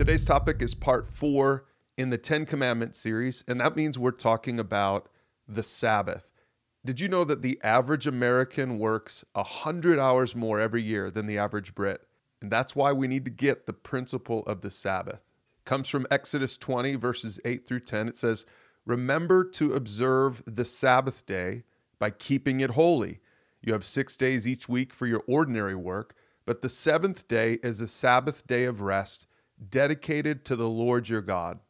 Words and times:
Today's 0.00 0.24
topic 0.24 0.62
is 0.62 0.74
part 0.74 1.06
four 1.06 1.66
in 1.98 2.08
the 2.08 2.16
Ten 2.16 2.46
Commandments 2.46 2.98
series, 2.98 3.44
and 3.46 3.60
that 3.60 3.76
means 3.76 3.98
we're 3.98 4.12
talking 4.12 4.58
about 4.58 5.10
the 5.46 5.62
Sabbath. 5.62 6.24
Did 6.82 7.00
you 7.00 7.06
know 7.06 7.22
that 7.24 7.42
the 7.42 7.60
average 7.62 8.06
American 8.06 8.78
works 8.78 9.26
100 9.34 9.98
hours 9.98 10.34
more 10.34 10.58
every 10.58 10.82
year 10.82 11.10
than 11.10 11.26
the 11.26 11.36
average 11.36 11.74
Brit? 11.74 12.00
And 12.40 12.50
that's 12.50 12.74
why 12.74 12.94
we 12.94 13.08
need 13.08 13.26
to 13.26 13.30
get 13.30 13.66
the 13.66 13.74
principle 13.74 14.42
of 14.46 14.62
the 14.62 14.70
Sabbath. 14.70 15.20
It 15.58 15.66
comes 15.66 15.86
from 15.86 16.06
Exodus 16.10 16.56
20, 16.56 16.94
verses 16.94 17.38
8 17.44 17.66
through 17.66 17.80
10. 17.80 18.08
It 18.08 18.16
says, 18.16 18.46
Remember 18.86 19.44
to 19.50 19.74
observe 19.74 20.42
the 20.46 20.64
Sabbath 20.64 21.26
day 21.26 21.64
by 21.98 22.08
keeping 22.08 22.60
it 22.60 22.70
holy. 22.70 23.20
You 23.60 23.74
have 23.74 23.84
six 23.84 24.16
days 24.16 24.48
each 24.48 24.66
week 24.66 24.94
for 24.94 25.06
your 25.06 25.22
ordinary 25.26 25.76
work, 25.76 26.14
but 26.46 26.62
the 26.62 26.70
seventh 26.70 27.28
day 27.28 27.58
is 27.62 27.82
a 27.82 27.86
Sabbath 27.86 28.46
day 28.46 28.64
of 28.64 28.80
rest 28.80 29.26
dedicated 29.68 30.44
to 30.46 30.56
the 30.56 30.68
Lord 30.68 31.08
your 31.08 31.22
God. 31.22 31.60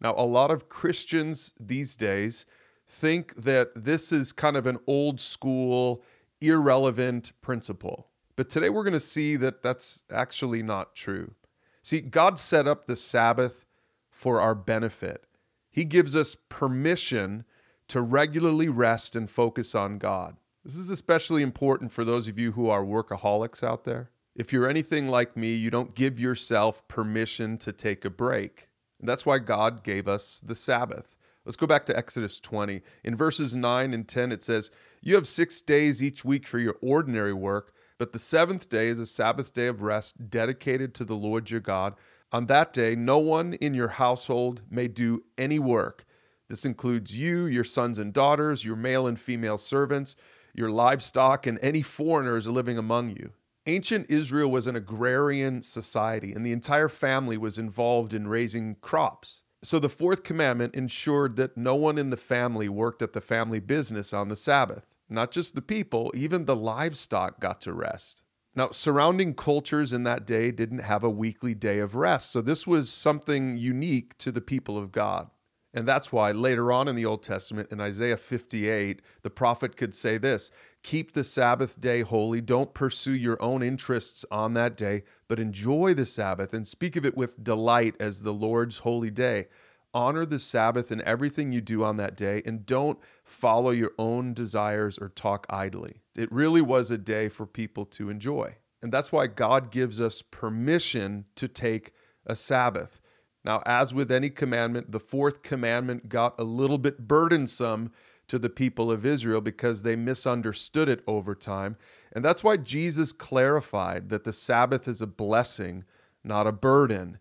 Now, 0.00 0.14
a 0.16 0.26
lot 0.26 0.50
of 0.50 0.68
Christians 0.68 1.52
these 1.58 1.94
days 1.96 2.46
think 2.86 3.34
that 3.36 3.70
this 3.74 4.12
is 4.12 4.32
kind 4.32 4.56
of 4.56 4.66
an 4.66 4.78
old 4.86 5.20
school, 5.20 6.02
irrelevant 6.40 7.32
principle. 7.40 8.08
But 8.36 8.48
today 8.48 8.68
we're 8.68 8.82
going 8.82 8.92
to 8.92 9.00
see 9.00 9.36
that 9.36 9.62
that's 9.62 10.02
actually 10.10 10.62
not 10.62 10.94
true. 10.94 11.34
See, 11.82 12.00
God 12.00 12.38
set 12.38 12.66
up 12.66 12.86
the 12.86 12.96
Sabbath 12.96 13.64
for 14.10 14.40
our 14.40 14.54
benefit. 14.54 15.24
He 15.70 15.84
gives 15.84 16.14
us 16.14 16.36
permission 16.48 17.44
to 17.88 18.00
regularly 18.00 18.68
rest 18.68 19.14
and 19.14 19.28
focus 19.28 19.74
on 19.74 19.98
God. 19.98 20.36
This 20.64 20.76
is 20.76 20.88
especially 20.88 21.42
important 21.42 21.92
for 21.92 22.04
those 22.04 22.26
of 22.26 22.38
you 22.38 22.52
who 22.52 22.68
are 22.68 22.82
workaholics 22.82 23.62
out 23.62 23.84
there. 23.84 24.10
If 24.36 24.52
you're 24.52 24.68
anything 24.68 25.08
like 25.08 25.36
me, 25.36 25.54
you 25.54 25.70
don't 25.70 25.94
give 25.94 26.18
yourself 26.18 26.86
permission 26.88 27.56
to 27.58 27.72
take 27.72 28.04
a 28.04 28.10
break. 28.10 28.68
And 28.98 29.08
that's 29.08 29.24
why 29.24 29.38
God 29.38 29.84
gave 29.84 30.08
us 30.08 30.40
the 30.44 30.56
Sabbath. 30.56 31.14
Let's 31.44 31.56
go 31.56 31.68
back 31.68 31.84
to 31.86 31.96
Exodus 31.96 32.40
20. 32.40 32.82
In 33.04 33.14
verses 33.14 33.54
9 33.54 33.94
and 33.94 34.08
10, 34.08 34.32
it 34.32 34.42
says, 34.42 34.70
You 35.02 35.14
have 35.14 35.28
six 35.28 35.60
days 35.62 36.02
each 36.02 36.24
week 36.24 36.48
for 36.48 36.58
your 36.58 36.76
ordinary 36.82 37.32
work, 37.32 37.74
but 37.96 38.12
the 38.12 38.18
seventh 38.18 38.68
day 38.68 38.88
is 38.88 38.98
a 38.98 39.06
Sabbath 39.06 39.54
day 39.54 39.68
of 39.68 39.82
rest 39.82 40.30
dedicated 40.30 40.94
to 40.94 41.04
the 41.04 41.14
Lord 41.14 41.50
your 41.50 41.60
God. 41.60 41.94
On 42.32 42.46
that 42.46 42.72
day, 42.72 42.96
no 42.96 43.18
one 43.18 43.54
in 43.54 43.72
your 43.72 43.88
household 43.88 44.62
may 44.68 44.88
do 44.88 45.22
any 45.38 45.60
work. 45.60 46.04
This 46.48 46.64
includes 46.64 47.16
you, 47.16 47.46
your 47.46 47.62
sons 47.62 47.98
and 47.98 48.12
daughters, 48.12 48.64
your 48.64 48.74
male 48.74 49.06
and 49.06 49.20
female 49.20 49.58
servants, 49.58 50.16
your 50.54 50.70
livestock, 50.70 51.46
and 51.46 51.58
any 51.62 51.82
foreigners 51.82 52.48
living 52.48 52.78
among 52.78 53.10
you. 53.10 53.32
Ancient 53.66 54.10
Israel 54.10 54.50
was 54.50 54.66
an 54.66 54.76
agrarian 54.76 55.62
society, 55.62 56.34
and 56.34 56.44
the 56.44 56.52
entire 56.52 56.88
family 56.88 57.38
was 57.38 57.56
involved 57.56 58.12
in 58.12 58.28
raising 58.28 58.74
crops. 58.82 59.40
So 59.62 59.78
the 59.78 59.88
fourth 59.88 60.22
commandment 60.22 60.74
ensured 60.74 61.36
that 61.36 61.56
no 61.56 61.74
one 61.74 61.96
in 61.96 62.10
the 62.10 62.18
family 62.18 62.68
worked 62.68 63.00
at 63.00 63.14
the 63.14 63.22
family 63.22 63.60
business 63.60 64.12
on 64.12 64.28
the 64.28 64.36
Sabbath. 64.36 64.84
Not 65.08 65.30
just 65.30 65.54
the 65.54 65.62
people, 65.62 66.12
even 66.14 66.44
the 66.44 66.54
livestock 66.54 67.40
got 67.40 67.62
to 67.62 67.72
rest. 67.72 68.22
Now, 68.54 68.68
surrounding 68.70 69.32
cultures 69.34 69.94
in 69.94 70.02
that 70.02 70.26
day 70.26 70.50
didn't 70.50 70.80
have 70.80 71.02
a 71.02 71.08
weekly 71.08 71.54
day 71.54 71.78
of 71.78 71.94
rest, 71.94 72.30
so 72.30 72.42
this 72.42 72.66
was 72.66 72.92
something 72.92 73.56
unique 73.56 74.18
to 74.18 74.30
the 74.30 74.42
people 74.42 74.76
of 74.76 74.92
God. 74.92 75.30
And 75.74 75.88
that's 75.88 76.12
why 76.12 76.30
later 76.30 76.70
on 76.70 76.86
in 76.86 76.94
the 76.94 77.04
Old 77.04 77.24
Testament, 77.24 77.72
in 77.72 77.80
Isaiah 77.80 78.16
58, 78.16 79.02
the 79.22 79.30
prophet 79.30 79.76
could 79.76 79.94
say 79.94 80.16
this 80.18 80.52
Keep 80.84 81.12
the 81.12 81.24
Sabbath 81.24 81.80
day 81.80 82.02
holy. 82.02 82.40
Don't 82.40 82.72
pursue 82.72 83.14
your 83.14 83.42
own 83.42 83.62
interests 83.62 84.24
on 84.30 84.54
that 84.54 84.76
day, 84.76 85.02
but 85.26 85.40
enjoy 85.40 85.92
the 85.92 86.06
Sabbath 86.06 86.54
and 86.54 86.66
speak 86.66 86.94
of 86.94 87.04
it 87.04 87.16
with 87.16 87.42
delight 87.42 87.96
as 87.98 88.22
the 88.22 88.32
Lord's 88.32 88.78
holy 88.78 89.10
day. 89.10 89.48
Honor 89.92 90.24
the 90.24 90.38
Sabbath 90.38 90.92
in 90.92 91.02
everything 91.02 91.52
you 91.52 91.60
do 91.60 91.84
on 91.84 91.96
that 91.96 92.16
day, 92.16 92.42
and 92.44 92.66
don't 92.66 92.98
follow 93.24 93.70
your 93.70 93.92
own 93.98 94.34
desires 94.34 94.98
or 94.98 95.08
talk 95.08 95.46
idly. 95.50 96.02
It 96.14 96.30
really 96.30 96.60
was 96.60 96.90
a 96.90 96.98
day 96.98 97.28
for 97.28 97.46
people 97.46 97.84
to 97.86 98.10
enjoy. 98.10 98.56
And 98.82 98.92
that's 98.92 99.10
why 99.10 99.28
God 99.28 99.70
gives 99.70 100.00
us 100.00 100.20
permission 100.20 101.24
to 101.36 101.48
take 101.48 101.92
a 102.26 102.36
Sabbath. 102.36 103.00
Now, 103.44 103.62
as 103.66 103.92
with 103.92 104.10
any 104.10 104.30
commandment, 104.30 104.92
the 104.92 105.00
fourth 105.00 105.42
commandment 105.42 106.08
got 106.08 106.38
a 106.38 106.44
little 106.44 106.78
bit 106.78 107.06
burdensome 107.06 107.92
to 108.26 108.38
the 108.38 108.48
people 108.48 108.90
of 108.90 109.04
Israel 109.04 109.42
because 109.42 109.82
they 109.82 109.96
misunderstood 109.96 110.88
it 110.88 111.04
over 111.06 111.34
time. 111.34 111.76
And 112.12 112.24
that's 112.24 112.42
why 112.42 112.56
Jesus 112.56 113.12
clarified 113.12 114.08
that 114.08 114.24
the 114.24 114.32
Sabbath 114.32 114.88
is 114.88 115.02
a 115.02 115.06
blessing, 115.06 115.84
not 116.22 116.46
a 116.46 116.52
burden. 116.52 117.18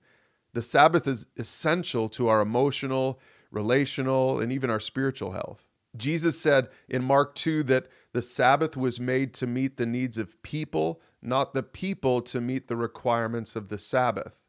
The 0.54 0.62
Sabbath 0.62 1.08
is 1.08 1.26
essential 1.36 2.08
to 2.10 2.30
our 2.30 2.40
emotional, 2.40 3.20
relational, 3.52 4.40
and 4.40 4.52
even 4.52 4.70
our 4.70 4.80
spiritual 4.80 5.32
health. 5.32 5.68
Jesus 5.98 6.40
said 6.40 6.70
in 6.88 7.04
Mark 7.04 7.36
2 7.36 7.64
that 7.64 7.88
the 8.14 8.22
Sabbath 8.22 8.78
was 8.78 9.00
made 9.00 9.34
to 9.36 9.46
meet 9.46 9.76
the 9.76 9.86
needs 9.86 10.18
of 10.18 10.42
people, 10.42 11.02
not 11.22 11.54
the 11.54 11.64
people 11.64 12.22
to 12.22 12.40
meet 12.40 12.68
the 12.68 12.78
requirements 12.78 13.56
of 13.56 13.68
the 13.68 13.78
Sabbath 13.78 14.43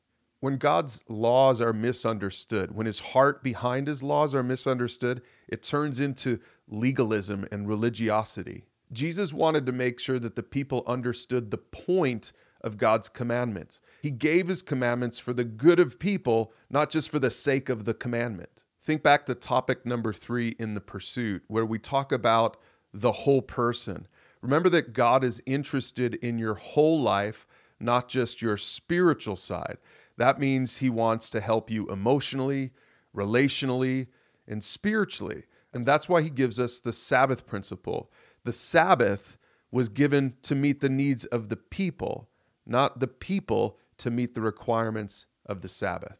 when 0.44 0.58
God's 0.58 1.00
laws 1.08 1.58
are 1.62 1.72
misunderstood, 1.72 2.76
when 2.76 2.84
his 2.84 2.98
heart 2.98 3.42
behind 3.42 3.86
his 3.86 4.02
laws 4.02 4.34
are 4.34 4.42
misunderstood, 4.42 5.22
it 5.48 5.62
turns 5.62 5.98
into 5.98 6.38
legalism 6.68 7.48
and 7.50 7.66
religiosity. 7.66 8.66
Jesus 8.92 9.32
wanted 9.32 9.64
to 9.64 9.72
make 9.72 9.98
sure 9.98 10.18
that 10.18 10.36
the 10.36 10.42
people 10.42 10.84
understood 10.86 11.50
the 11.50 11.56
point 11.56 12.32
of 12.60 12.76
God's 12.76 13.08
commandments. 13.08 13.80
He 14.02 14.10
gave 14.10 14.48
his 14.48 14.60
commandments 14.60 15.18
for 15.18 15.32
the 15.32 15.44
good 15.44 15.80
of 15.80 15.98
people, 15.98 16.52
not 16.68 16.90
just 16.90 17.08
for 17.08 17.18
the 17.18 17.30
sake 17.30 17.70
of 17.70 17.86
the 17.86 17.94
commandment. 17.94 18.64
Think 18.82 19.02
back 19.02 19.24
to 19.24 19.34
topic 19.34 19.86
number 19.86 20.12
three 20.12 20.56
in 20.58 20.74
the 20.74 20.80
pursuit, 20.82 21.42
where 21.46 21.64
we 21.64 21.78
talk 21.78 22.12
about 22.12 22.58
the 22.92 23.12
whole 23.12 23.40
person. 23.40 24.06
Remember 24.42 24.68
that 24.68 24.92
God 24.92 25.24
is 25.24 25.40
interested 25.46 26.16
in 26.16 26.38
your 26.38 26.56
whole 26.56 27.00
life, 27.00 27.46
not 27.80 28.10
just 28.10 28.42
your 28.42 28.58
spiritual 28.58 29.36
side. 29.36 29.78
That 30.16 30.38
means 30.38 30.78
He 30.78 30.90
wants 30.90 31.28
to 31.30 31.40
help 31.40 31.70
you 31.70 31.86
emotionally, 31.88 32.72
relationally, 33.14 34.08
and 34.46 34.62
spiritually. 34.62 35.44
And 35.72 35.84
that's 35.84 36.08
why 36.08 36.22
He 36.22 36.30
gives 36.30 36.60
us 36.60 36.80
the 36.80 36.92
Sabbath 36.92 37.46
principle. 37.46 38.10
The 38.44 38.52
Sabbath 38.52 39.38
was 39.70 39.88
given 39.88 40.34
to 40.42 40.54
meet 40.54 40.80
the 40.80 40.88
needs 40.88 41.24
of 41.26 41.48
the 41.48 41.56
people, 41.56 42.28
not 42.64 43.00
the 43.00 43.08
people 43.08 43.78
to 43.98 44.10
meet 44.10 44.34
the 44.34 44.40
requirements 44.40 45.26
of 45.46 45.62
the 45.62 45.68
Sabbath. 45.68 46.18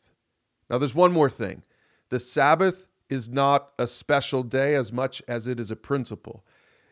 Now, 0.69 0.79
there's 0.79 0.95
one 0.95 1.13
more 1.13 1.31
thing 1.31 1.63
the 2.09 2.21
Sabbath 2.21 2.87
is 3.09 3.29
not 3.29 3.71
a 3.79 3.87
special 3.87 4.43
day 4.43 4.75
as 4.75 4.93
much 4.93 5.23
as 5.29 5.47
it 5.47 5.61
is 5.61 5.71
a 5.71 5.77
principle, 5.77 6.45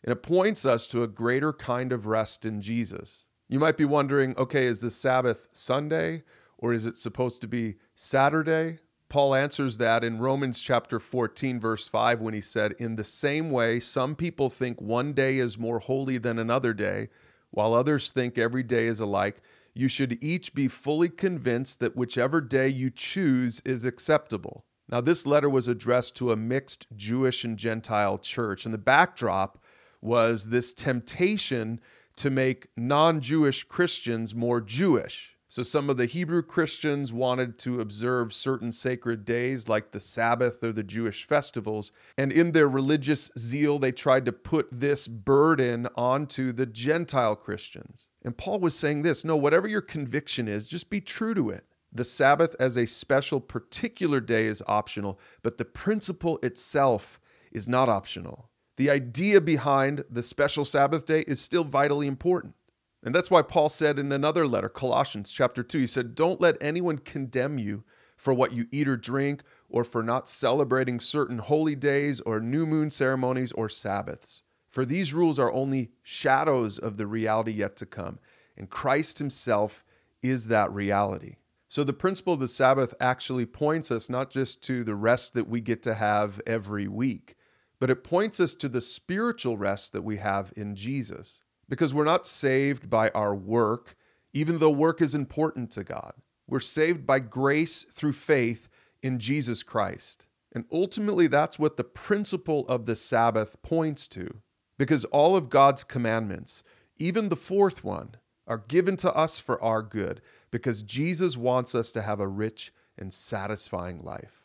and 0.05 0.13
it 0.13 0.23
points 0.23 0.65
us 0.65 0.87
to 0.89 1.03
a 1.03 1.09
greater 1.09 1.53
kind 1.53 1.93
of 1.93 2.07
rest 2.07 2.45
in 2.45 2.61
Jesus. 2.61 3.27
You 3.49 3.59
might 3.59 3.77
be 3.77 3.85
wondering 3.85 4.37
okay, 4.37 4.67
is 4.67 4.79
the 4.79 4.91
Sabbath 4.91 5.49
Sunday 5.53 6.23
or 6.63 6.73
is 6.73 6.87
it 6.87 6.97
supposed 6.97 7.41
to 7.43 7.49
be 7.49 7.75
Saturday? 7.95 8.79
Paul 9.09 9.35
answers 9.35 9.77
that 9.77 10.03
in 10.03 10.21
Romans 10.21 10.59
chapter 10.59 10.99
14, 10.99 11.61
verse 11.61 11.87
5, 11.87 12.21
when 12.21 12.33
he 12.33 12.41
said, 12.41 12.73
In 12.79 12.97
the 12.97 13.05
same 13.05 13.51
way, 13.51 13.79
some 13.79 14.17
people 14.17 14.49
think 14.49 14.81
one 14.81 15.13
day 15.13 15.37
is 15.37 15.59
more 15.59 15.81
holy 15.81 16.17
than 16.17 16.39
another 16.39 16.73
day, 16.73 17.11
while 17.51 17.75
others 17.75 18.09
think 18.09 18.39
every 18.39 18.63
day 18.63 18.87
is 18.87 19.01
alike. 19.01 19.43
You 19.75 19.89
should 19.89 20.17
each 20.23 20.55
be 20.55 20.69
fully 20.69 21.11
convinced 21.11 21.81
that 21.81 21.97
whichever 21.97 22.41
day 22.41 22.69
you 22.69 22.91
choose 22.91 23.61
is 23.67 23.85
acceptable. 23.85 24.65
Now, 24.89 25.03
this 25.03 25.27
letter 25.27 25.51
was 25.51 25.69
addressed 25.69 26.15
to 26.17 26.33
a 26.33 26.37
mixed 26.37 26.87
Jewish 26.97 27.45
and 27.45 27.59
Gentile 27.59 28.19
church, 28.19 28.65
and 28.65 28.73
the 28.73 28.79
backdrop 28.79 29.63
was 30.01 30.49
this 30.49 30.73
temptation 30.73 31.81
to 32.17 32.31
make 32.31 32.69
non 32.77 33.21
Jewish 33.21 33.65
Christians 33.65 34.35
more 34.35 34.61
Jewish. 34.61 35.37
So, 35.53 35.63
some 35.63 35.91
of 35.91 35.99
the 35.99 36.07
Hebrew 36.07 36.41
Christians 36.41 37.13
wanted 37.13 37.59
to 37.59 37.83
observe 37.83 38.33
certain 38.33 38.73
sacred 38.73 39.27
days 39.27 39.69
like 39.69 39.91
the 39.91 40.01
Sabbath 40.01 40.65
or 40.65 40.73
the 40.73 40.83
Jewish 40.83 41.27
festivals. 41.27 41.93
And 42.17 42.33
in 42.33 42.53
their 42.53 42.71
religious 42.71 43.31
zeal, 43.39 43.79
they 43.79 43.93
tried 43.93 44.25
to 44.25 44.33
put 44.33 44.69
this 44.73 45.07
burden 45.07 45.89
onto 45.95 46.53
the 46.53 46.65
Gentile 46.65 47.37
Christians. 47.37 48.09
And 48.25 48.39
Paul 48.39 48.61
was 48.61 48.75
saying 48.75 49.03
this 49.03 49.27
no, 49.27 49.37
whatever 49.37 49.69
your 49.69 49.83
conviction 49.83 50.49
is, 50.49 50.67
just 50.67 50.89
be 50.89 51.03
true 51.03 51.35
to 51.35 51.51
it. 51.51 51.67
The 51.93 52.07
Sabbath 52.07 52.57
as 52.59 52.79
a 52.79 52.87
special, 52.87 53.39
particular 53.39 54.21
day 54.21 54.47
is 54.47 54.63
optional, 54.67 55.21
but 55.43 55.59
the 55.59 55.67
principle 55.67 56.39
itself 56.43 57.21
is 57.53 57.69
not 57.69 57.91
optional. 57.91 58.49
The 58.79 58.89
idea 58.89 59.39
behind 59.43 60.05
the 60.09 60.23
special 60.23 60.65
Sabbath 60.65 61.05
day 61.05 61.25
is 61.27 61.43
still 61.43 61.65
vitally 61.65 62.07
important. 62.07 62.55
And 63.03 63.15
that's 63.15 63.31
why 63.31 63.43
Paul 63.43 63.69
said 63.69 63.99
in 63.99 64.13
another 64.13 64.47
letter, 64.47 64.69
Colossians 64.69 65.33
chapter 65.33 65.63
2, 65.63 65.79
he 65.81 65.87
said, 65.87 66.15
Don't 66.15 66.41
let 66.41 66.57
anyone 66.61 66.99
condemn 66.99 67.59
you 67.59 67.85
for 68.17 68.33
what 68.33 68.53
you 68.53 68.67
eat 68.71 68.87
or 68.87 68.97
drink, 68.97 69.43
or 69.69 69.83
for 69.83 70.03
not 70.03 70.29
celebrating 70.29 71.01
certain 71.01 71.39
holy 71.39 71.75
days, 71.75 72.21
or 72.21 72.39
new 72.39 72.65
moon 72.65 72.91
ceremonies, 72.91 73.51
or 73.53 73.69
Sabbaths. 73.69 74.43
For 74.71 74.85
these 74.85 75.13
rules 75.13 75.39
are 75.39 75.53
only 75.53 75.91
shadows 76.03 76.79
of 76.79 76.97
the 76.97 77.07
reality 77.07 77.51
yet 77.51 77.75
to 77.77 77.87
come, 77.87 78.21
and 78.57 78.71
Christ 78.71 79.19
himself 79.19 79.85
is 80.23 80.47
that 80.49 80.73
reality. 80.73 81.37
So 81.69 81.83
the 81.83 81.93
principle 81.93 82.35
of 82.35 82.41
the 82.41 82.49
Sabbath 82.49 82.95
actually 83.01 83.47
points 83.47 83.91
us 83.91 84.09
not 84.09 84.31
just 84.31 84.63
to 84.65 84.85
the 84.85 84.95
rest 84.95 85.35
that 85.35 85.49
we 85.49 85.61
get 85.61 85.83
to 85.83 85.95
have 85.95 86.41
every 86.47 86.87
week, 86.87 87.35
but 87.81 87.91
it 87.91 88.05
points 88.05 88.39
us 88.39 88.55
to 88.55 88.69
the 88.69 88.81
spiritual 88.81 89.57
rest 89.57 89.93
that 89.93 90.03
we 90.03 90.19
have 90.19 90.53
in 90.55 90.77
Jesus. 90.77 91.43
Because 91.69 91.95
we're 91.95 92.05
not 92.05 92.27
saved 92.27 92.91
by 92.91 93.11
our 93.11 93.35
work, 93.35 93.97
even 94.33 94.59
though 94.59 94.71
work 94.71 95.01
is 95.01 95.15
important 95.15 95.71
to 95.73 95.85
God. 95.85 96.15
We're 96.47 96.61
saved 96.61 97.07
by 97.07 97.21
grace 97.21 97.85
through 97.91 98.13
faith 98.13 98.69
in 99.03 99.19
Jesus 99.19 99.63
Christ. 99.63 100.27
And 100.55 100.65
ultimately, 100.71 101.27
that's 101.27 101.59
what 101.59 101.77
the 101.77 101.85
principle 101.85 102.67
of 102.69 102.87
the 102.87 102.97
Sabbath 102.97 103.63
points 103.63 104.07
to. 104.09 104.43
Because 104.77 105.05
all 105.07 105.37
of 105.37 105.49
God's 105.49 105.85
commandments, 105.85 106.63
even 106.99 107.29
the 107.29 107.37
fourth 107.37 107.85
one, 107.85 108.17
are 108.47 108.65
given 108.69 108.97
to 108.99 109.15
us 109.15 109.39
for 109.39 109.63
our 109.63 109.83
good, 109.83 110.21
because 110.51 110.83
Jesus 110.83 111.37
wants 111.37 111.75
us 111.75 111.93
to 111.93 112.03
have 112.03 112.21
a 112.21 112.29
rich 112.29 112.73
and 112.99 113.13
satisfying 113.13 114.03
life. 114.03 114.42